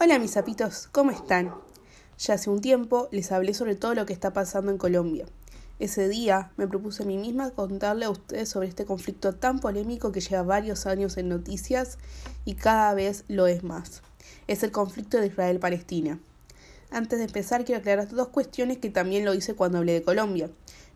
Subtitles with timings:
[0.00, 1.52] Hola mis sapitos, ¿cómo están?
[2.20, 5.26] Ya hace un tiempo les hablé sobre todo lo que está pasando en Colombia.
[5.80, 10.12] Ese día me propuse a mí misma contarle a ustedes sobre este conflicto tan polémico
[10.12, 11.98] que lleva varios años en noticias
[12.44, 14.02] y cada vez lo es más.
[14.46, 16.20] Es el conflicto de Israel-Palestina.
[16.92, 20.48] Antes de empezar quiero aclarar dos cuestiones que también lo hice cuando hablé de Colombia.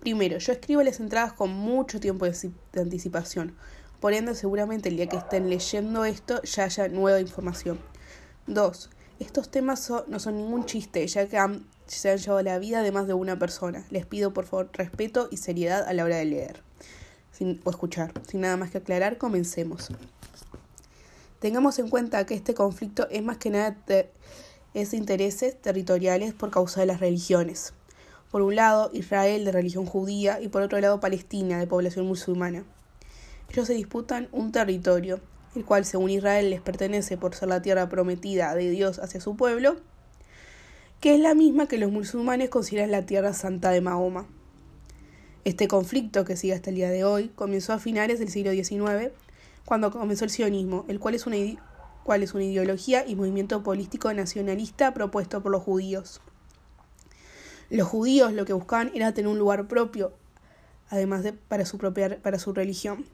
[0.00, 3.54] Primero, yo escribo las entradas con mucho tiempo de anticipación,
[4.00, 7.78] por seguramente el día que estén leyendo esto ya haya nueva información.
[8.48, 8.88] Dos,
[9.20, 11.38] estos temas no son ningún chiste, ya que
[11.86, 13.84] se han llevado la vida de más de una persona.
[13.90, 16.62] Les pido por favor respeto y seriedad a la hora de leer
[17.62, 18.14] o escuchar.
[18.26, 19.88] Sin nada más que aclarar, comencemos.
[21.40, 24.10] Tengamos en cuenta que este conflicto es más que nada de,
[24.72, 27.74] es intereses territoriales por causa de las religiones.
[28.30, 32.64] Por un lado, Israel de religión judía y por otro lado, Palestina de población musulmana.
[33.50, 35.20] Ellos se disputan un territorio,
[35.54, 39.36] el cual según Israel les pertenece por ser la tierra prometida de Dios hacia su
[39.36, 39.76] pueblo,
[41.00, 44.26] que es la misma que los musulmanes consideran la tierra santa de Mahoma.
[45.44, 49.12] Este conflicto, que sigue hasta el día de hoy, comenzó a finales del siglo XIX,
[49.64, 51.36] cuando comenzó el sionismo, el cual es una,
[52.04, 56.20] cual es una ideología y movimiento político nacionalista propuesto por los judíos.
[57.70, 60.12] Los judíos lo que buscaban era tener un lugar propio,
[60.88, 63.04] además de para su propia para su religión.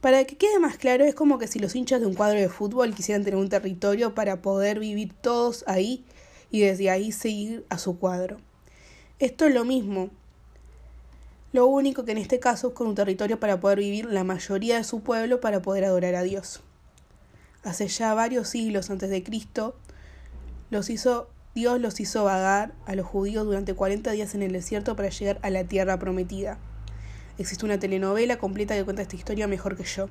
[0.00, 2.48] Para que quede más claro, es como que si los hinchas de un cuadro de
[2.48, 6.04] fútbol quisieran tener un territorio para poder vivir todos ahí
[6.50, 8.38] y desde ahí seguir a su cuadro.
[9.18, 10.08] Esto es lo mismo.
[11.52, 14.76] Lo único que en este caso es con un territorio para poder vivir la mayoría
[14.76, 16.62] de su pueblo para poder adorar a Dios.
[17.62, 19.76] Hace ya varios siglos antes de Cristo,
[20.70, 24.96] los hizo, Dios los hizo vagar a los judíos durante 40 días en el desierto
[24.96, 26.58] para llegar a la tierra prometida.
[27.40, 30.10] Existe una telenovela completa que cuenta esta historia mejor que yo.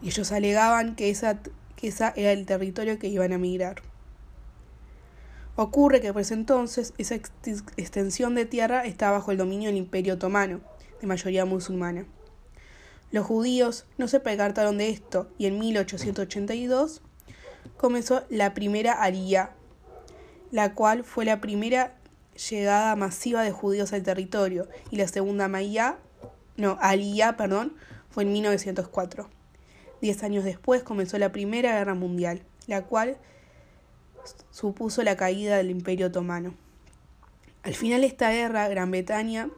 [0.00, 1.40] Y ellos alegaban que esa,
[1.76, 3.82] que esa era el territorio que iban a migrar.
[5.54, 10.14] Ocurre que por ese entonces esa extensión de tierra estaba bajo el dominio del Imperio
[10.14, 10.62] Otomano,
[11.02, 12.06] de mayoría musulmana.
[13.10, 17.02] Los judíos no se percataron de esto y en 1882
[17.76, 19.50] comenzó la primera Aliyah,
[20.52, 21.98] la cual fue la primera
[22.36, 25.98] llegada masiva de judíos al territorio y la segunda Maya,
[26.56, 27.74] no, Aliyah, perdón,
[28.10, 29.28] fue en 1904.
[30.00, 33.18] Diez años después comenzó la Primera Guerra Mundial, la cual
[34.50, 36.54] supuso la caída del Imperio Otomano.
[37.62, 39.50] Al final de esta guerra, Gran Bretaña,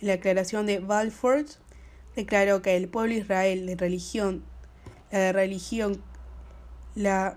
[0.00, 1.44] en la declaración de Balfour,
[2.16, 4.44] declaró que el pueblo Israel de religión,
[5.10, 6.02] la de religión,
[6.94, 7.36] la,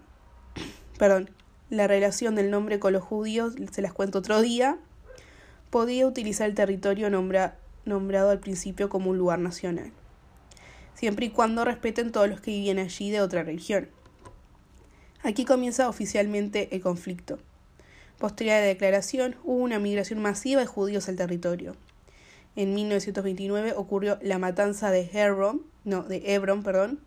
[0.98, 1.30] perdón,
[1.70, 4.78] la relación del nombre con los judíos, se las cuento otro día,
[5.70, 9.92] podía utilizar el territorio nombrado al principio como un lugar nacional,
[10.94, 13.90] siempre y cuando respeten todos los que vivían allí de otra religión.
[15.24, 17.40] Aquí comienza oficialmente el conflicto.
[18.20, 21.76] Posterior a la declaración, hubo una migración masiva de judíos al territorio.
[22.56, 27.00] En 1929 ocurrió la matanza de Hebron, no, de Hebron, perdón,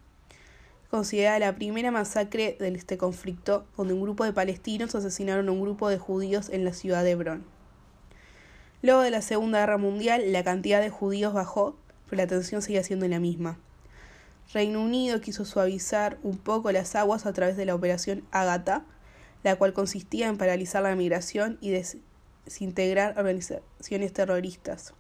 [0.91, 5.61] considerada la primera masacre de este conflicto, donde un grupo de palestinos asesinaron a un
[5.61, 7.45] grupo de judíos en la ciudad de Hebrón.
[8.81, 11.77] Luego de la Segunda Guerra Mundial, la cantidad de judíos bajó,
[12.09, 13.59] pero la tensión seguía siendo la misma.
[14.53, 18.85] Reino Unido quiso suavizar un poco las aguas a través de la Operación Agatha,
[19.43, 24.95] la cual consistía en paralizar la migración y desintegrar organizaciones terroristas.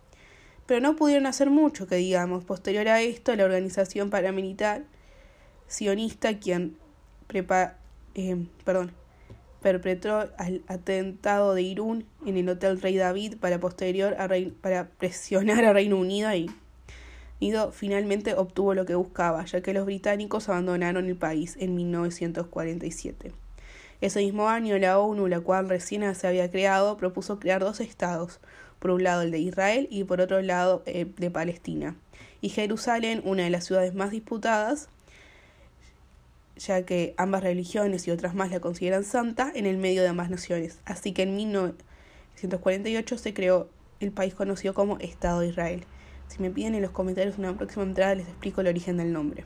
[0.66, 2.44] Pero no pudieron hacer mucho, que digamos.
[2.44, 4.84] Posterior a esto, la organización paramilitar
[5.68, 6.76] sionista quien
[8.14, 8.92] eh, perdón,
[9.62, 14.28] perpetró el atentado de Irún en el Hotel Rey David para posterior a
[14.60, 16.30] para presionar a Reino Unido
[17.40, 23.32] y finalmente obtuvo lo que buscaba, ya que los británicos abandonaron el país en 1947.
[24.00, 28.40] Ese mismo año la ONU, la cual recién se había creado, propuso crear dos estados,
[28.78, 31.96] por un lado el de Israel y por otro lado el eh, de Palestina.
[32.40, 34.88] Y Jerusalén, una de las ciudades más disputadas,
[36.58, 40.30] ya que ambas religiones y otras más la consideran santa, en el medio de ambas
[40.30, 40.80] naciones.
[40.84, 43.68] Así que en 1948 se creó
[44.00, 45.84] el país conocido como Estado de Israel.
[46.28, 49.44] Si me piden en los comentarios una próxima entrada les explico el origen del nombre.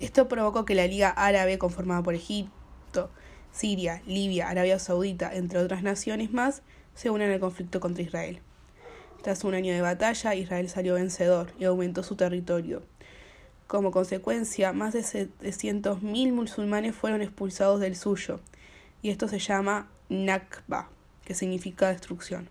[0.00, 3.10] Esto provocó que la Liga Árabe, conformada por Egipto,
[3.52, 6.62] Siria, Libia, Arabia Saudita, entre otras naciones más,
[6.94, 8.40] se unan al conflicto contra Israel.
[9.22, 12.82] Tras un año de batalla, Israel salió vencedor y aumentó su territorio,
[13.66, 18.40] como consecuencia, más de 700.000 musulmanes fueron expulsados del suyo,
[19.02, 20.90] y esto se llama Nakba,
[21.24, 22.48] que significa destrucción.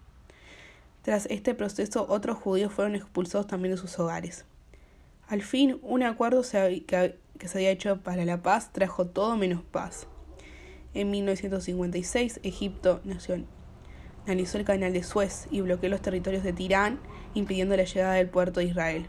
[1.03, 4.45] Tras este proceso, otros judíos fueron expulsados también de sus hogares.
[5.27, 10.07] Al fin, un acuerdo que se había hecho para la paz trajo todo menos paz.
[10.93, 16.99] En 1956, Egipto nacionalizó el canal de Suez y bloqueó los territorios de Tirán,
[17.33, 19.07] impidiendo la llegada del puerto de Israel.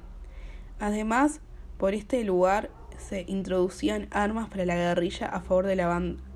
[0.81, 1.41] Además,
[1.79, 5.81] por este lugar se introducían armas para la guerrilla a favor del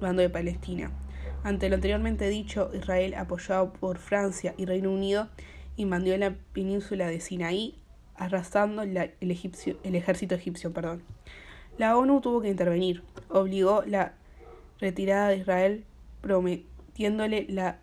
[0.01, 0.91] bando de Palestina.
[1.45, 5.29] Ante lo anteriormente dicho, Israel, apoyado por Francia y Reino Unido,
[5.77, 7.79] invadió la península de Sinaí,
[8.17, 10.73] arrasando el, el ejército egipcio.
[10.73, 11.03] Perdón.
[11.79, 14.15] La ONU tuvo que intervenir, obligó la
[14.81, 15.85] retirada de Israel,
[16.21, 17.79] prometiéndole la,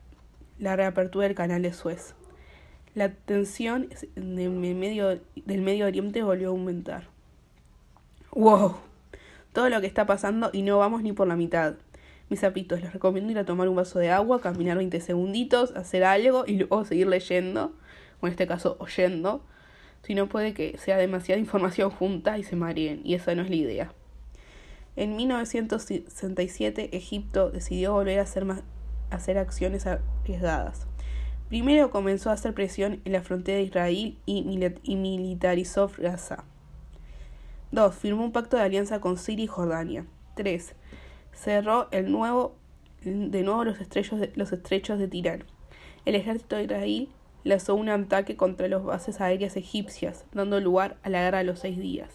[0.59, 2.13] la reapertura del canal de Suez.
[2.93, 7.14] La tensión del medio, del Medio Oriente volvió a aumentar.
[8.35, 8.75] ¡Wow!
[9.53, 11.75] Todo lo que está pasando y no vamos ni por la mitad.
[12.29, 16.03] Mis zapitos, les recomiendo ir a tomar un vaso de agua, caminar 20 segunditos, hacer
[16.03, 17.71] algo y luego seguir leyendo,
[18.19, 19.41] o en este caso oyendo.
[20.03, 23.49] Si no puede que sea demasiada información junta y se mareen, y esa no es
[23.49, 23.93] la idea.
[24.97, 28.45] En 1967 Egipto decidió volver a hacer,
[29.11, 30.87] hacer acciones arriesgadas.
[31.47, 36.43] Primero comenzó a hacer presión en la frontera de Israel y, y militarizó Gaza.
[37.75, 37.93] 2.
[37.93, 40.05] Firmó un pacto de alianza con Siria y Jordania.
[40.35, 40.73] 3.
[41.33, 42.55] Cerró el nuevo,
[43.03, 45.43] de nuevo los estrechos de, los estrechos de Tirán.
[46.05, 47.09] El ejército de Israel
[47.43, 51.59] lanzó un ataque contra las bases aéreas egipcias, dando lugar a la guerra de los
[51.59, 52.09] seis días.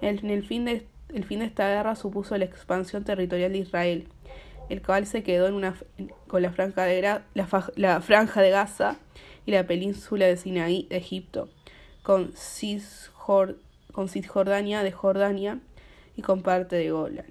[0.00, 0.86] El fin de,
[1.26, 4.08] fin de esta guerra supuso la expansión territorial de Israel,
[4.68, 5.74] el cual se quedó en una,
[6.28, 7.24] con la franja, de, la,
[7.74, 8.96] la franja de Gaza
[9.44, 11.48] y la península de Sinaí de Egipto,
[12.02, 13.67] con Cisjordania
[13.98, 15.58] con Cisjordania de Jordania
[16.14, 17.26] y con parte de Golan.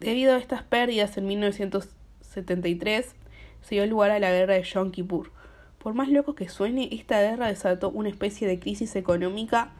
[0.00, 3.14] Debido a estas pérdidas en 1973
[3.62, 5.30] se dio lugar a la guerra de Yom Kippur.
[5.78, 9.70] Por más loco que suene, esta guerra desató una especie de crisis económica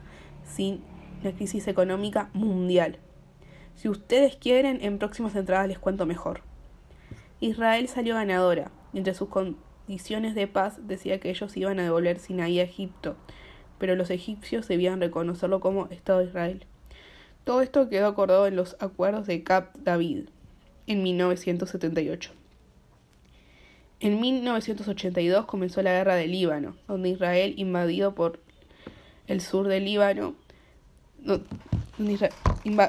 [0.45, 0.81] sin
[1.23, 3.01] una crisis económica mundial.
[3.75, 6.43] Si ustedes quieren, en próximas entradas les cuento mejor.
[7.41, 8.71] Israel salió ganadora.
[8.95, 13.17] Entre sus condiciones de paz decía que ellos iban a devolver Sinaí a Egipto,
[13.79, 16.67] pero los egipcios debían reconocerlo como Estado de Israel.
[17.45, 20.29] Todo esto quedó acordado en los acuerdos de Cap David
[20.87, 22.33] en 1978.
[24.01, 28.41] En 1982 comenzó la guerra del Líbano, donde Israel invadido por
[29.27, 30.35] el sur del Líbano,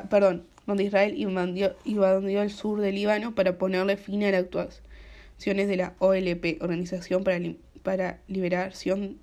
[0.10, 5.68] perdón, donde Israel invadió, invadió, el sur del Líbano para ponerle fin a las actuaciones
[5.68, 7.40] de la OLP, Organización para,
[7.84, 9.18] para Liberación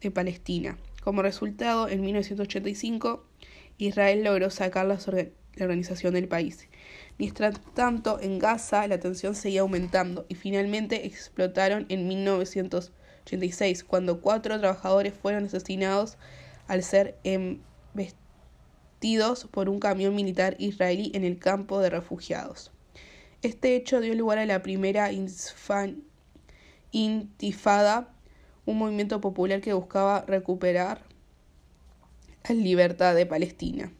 [0.00, 0.78] de Palestina.
[1.00, 3.24] Como resultado, en 1985,
[3.78, 4.98] Israel logró sacar la,
[5.58, 6.68] organización del país.
[7.18, 14.58] Mientras tanto, en Gaza la tensión seguía aumentando y finalmente explotaron en 1986, cuando cuatro
[14.58, 16.18] trabajadores fueron asesinados
[16.68, 22.72] al ser embestidos por un camión militar israelí en el campo de refugiados.
[23.42, 25.10] Este hecho dio lugar a la primera
[26.92, 28.14] intifada
[28.70, 31.02] un movimiento popular que buscaba recuperar
[32.48, 33.92] la libertad de Palestina.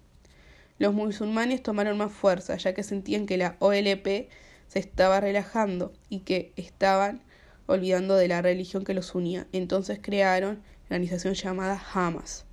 [0.79, 4.31] Los musulmanes tomaron más fuerza, ya que sentían que la OLP
[4.67, 7.21] se estaba relajando y que estaban
[7.67, 9.47] olvidando de la religión que los unía.
[9.53, 12.47] Entonces crearon la organización llamada Hamas.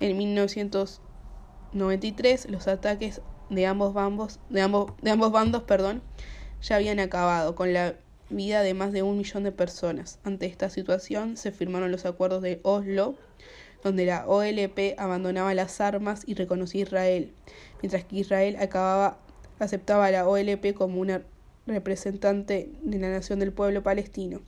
[0.00, 6.02] En 1993 los ataques de ambos, bandos, de ambos, de ambos bandos perdón,
[6.62, 7.96] ya habían acabado con la
[8.30, 10.18] vida de más de un millón de personas.
[10.24, 13.14] Ante esta situación se firmaron los acuerdos de Oslo,
[13.82, 17.32] donde la OLP abandonaba las armas y reconocía a Israel,
[17.82, 19.18] mientras que Israel acababa,
[19.58, 21.22] aceptaba a la OLP como una
[21.66, 24.40] representante de la nación del pueblo palestino.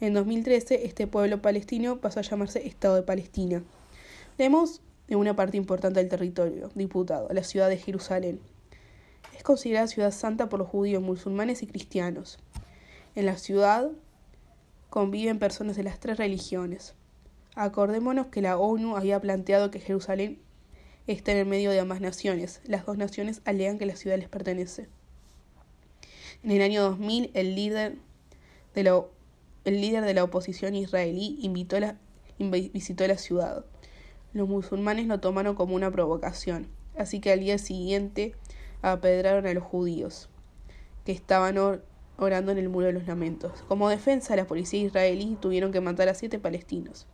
[0.00, 3.62] En 2013, este pueblo palestino pasó a llamarse Estado de Palestina.
[4.36, 8.40] Vemos de una parte importante del territorio diputado, la ciudad de Jerusalén.
[9.36, 12.38] Es considerada ciudad santa por los judíos, musulmanes y cristianos.
[13.18, 13.90] En la ciudad
[14.90, 16.94] conviven personas de las tres religiones.
[17.56, 20.38] Acordémonos que la ONU había planteado que Jerusalén
[21.08, 22.60] está en el medio de ambas naciones.
[22.64, 24.86] Las dos naciones alegan que la ciudad les pertenece.
[26.44, 27.96] En el año 2000, el líder
[28.76, 29.02] de la,
[29.64, 31.96] el líder de la oposición israelí invitó la,
[32.38, 33.64] visitó la ciudad.
[34.32, 38.36] Los musulmanes lo tomaron como una provocación, así que al día siguiente
[38.80, 40.28] apedraron a los judíos,
[41.04, 41.58] que estaban
[42.18, 43.64] orando en el muro de los lamentos.
[43.68, 47.06] Como defensa, la policía israelí tuvieron que matar a siete palestinos.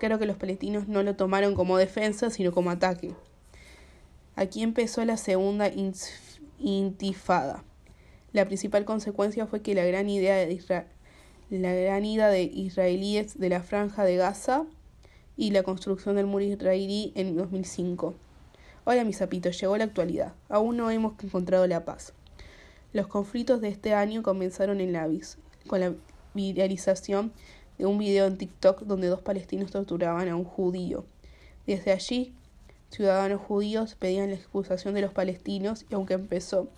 [0.00, 3.14] Creo que los palestinos no lo tomaron como defensa, sino como ataque.
[4.34, 5.70] Aquí empezó la segunda
[6.58, 7.64] intifada.
[8.32, 10.86] La principal consecuencia fue que la gran idea de
[11.50, 14.66] la gran ida de israelíes de la franja de Gaza
[15.36, 18.14] y la construcción del muro israelí en 2005
[18.90, 20.32] Hola mis zapitos, llegó la actualidad.
[20.48, 22.14] Aún no hemos encontrado la paz.
[22.92, 25.92] Los conflictos de este año comenzaron en Lavis, con la
[26.32, 27.32] viralización
[27.76, 31.04] de un video en TikTok donde dos palestinos torturaban a un judío.
[31.66, 32.32] Desde allí,
[32.90, 36.70] ciudadanos judíos pedían la expulsación de los palestinos y aunque empezó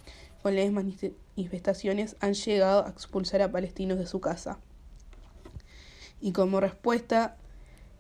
[0.43, 4.59] con las manifestaciones, han llegado a expulsar a palestinos de su casa.
[6.21, 7.37] Y como respuesta,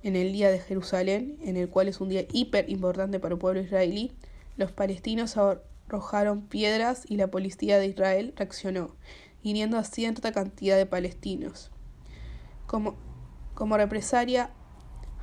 [0.02, 3.38] en el Día de Jerusalén, en el cual es un día hiper importante para el
[3.38, 4.12] pueblo israelí,
[4.56, 5.36] los palestinos
[5.90, 8.94] arrojaron piedras y la policía de Israel reaccionó,
[9.42, 11.70] hiriendo a cierta cantidad de palestinos.
[12.66, 12.94] Como,
[13.54, 14.50] como represalia,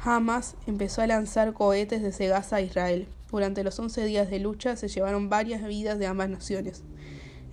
[0.04, 3.08] Hamas empezó a lanzar cohetes desde Gaza a Israel.
[3.32, 6.84] Durante los 11 días de lucha se llevaron varias vidas de ambas naciones.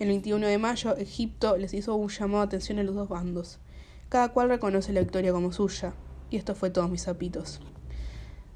[0.01, 3.61] El 21 de mayo, Egipto les hizo un llamado de atención a los dos bandos.
[4.09, 5.95] Cada cual reconoce la victoria como suya.
[6.31, 7.61] Y esto fue todos mis zapitos.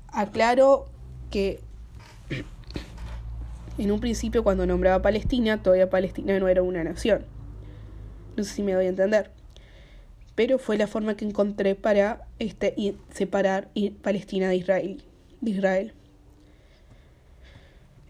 [0.09, 0.87] Aclaro
[1.31, 1.63] que
[3.79, 7.25] en un principio cuando nombraba Palestina, todavía Palestina no era una nación.
[8.37, 9.31] No sé si me doy a entender.
[10.35, 12.75] Pero fue la forma que encontré para este,
[13.11, 13.69] separar
[14.03, 15.03] Palestina de Israel.
[15.41, 15.95] De Israel.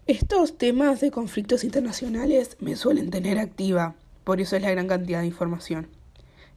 [0.09, 5.19] Estos temas de conflictos internacionales me suelen tener activa, por eso es la gran cantidad
[5.21, 5.87] de información.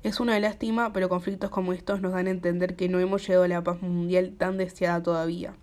[0.03, 3.45] Es una lástima, pero conflictos como estos nos dan a entender que no hemos llegado
[3.45, 5.55] a la paz mundial tan deseada todavía,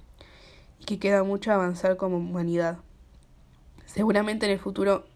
[0.79, 2.77] y que queda mucho avanzar como humanidad.
[3.93, 5.07] Seguramente en el futuro,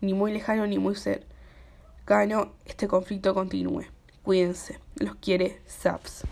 [0.00, 3.86] ni muy lejano ni muy cercano, este conflicto continúe.
[4.22, 6.22] Cuídense, los quiere SAPS.